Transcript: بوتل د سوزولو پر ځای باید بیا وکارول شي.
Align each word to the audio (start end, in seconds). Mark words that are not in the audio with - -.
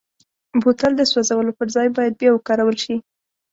بوتل 0.61 0.91
د 0.97 1.01
سوزولو 1.11 1.51
پر 1.57 1.67
ځای 1.75 1.87
باید 1.97 2.13
بیا 2.19 2.31
وکارول 2.33 2.75
شي. 2.83 2.95